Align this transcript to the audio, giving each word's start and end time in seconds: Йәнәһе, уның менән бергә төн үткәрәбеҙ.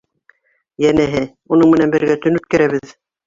Йәнәһе, 0.85 1.21
уның 1.57 1.75
менән 1.75 1.93
бергә 1.99 2.17
төн 2.25 2.39
үткәрәбеҙ. 2.41 2.97